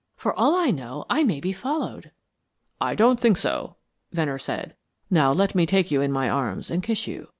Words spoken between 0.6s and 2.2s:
know, I may be followed.